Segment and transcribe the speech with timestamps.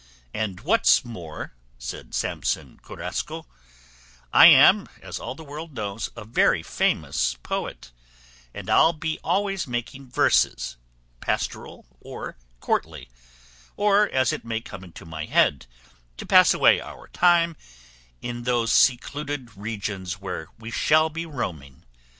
[0.33, 3.45] "And what's more," said Samson Carrasco,
[4.33, 7.91] "I am, as all the world knows, a very famous poet,
[8.51, 10.77] and I'll be always making verses,
[11.19, 13.09] pastoral, or courtly,
[13.77, 15.67] or as it may come into my head,
[16.17, 17.55] to pass away our time
[18.23, 21.83] in those secluded regions where we shall be roaming.